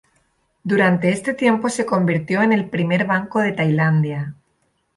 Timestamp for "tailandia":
3.51-4.33